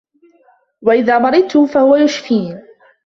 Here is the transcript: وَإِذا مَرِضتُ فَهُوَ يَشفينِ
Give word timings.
وَإِذا 0.81 1.19
مَرِضتُ 1.19 1.57
فَهُوَ 1.57 1.95
يَشفينِ 1.95 2.61